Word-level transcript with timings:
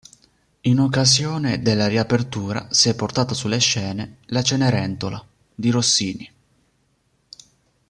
In 0.61 0.79
occasione 0.79 1.61
della 1.61 1.85
riapertura 1.85 2.65
si 2.71 2.89
è 2.89 2.95
portata 2.95 3.35
sulle 3.35 3.59
scene 3.59 4.17
La 4.29 4.41
Cenerentola 4.41 5.23
di 5.53 5.69
Rossini. 5.69 6.31